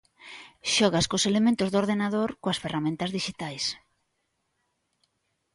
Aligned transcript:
Xogas 0.75 1.05
cos 1.11 1.23
elementos 1.31 1.69
do 1.69 1.77
ordenador, 1.83 2.29
coas 2.43 2.61
ferramentas 2.63 3.13
dixitais. 3.17 3.65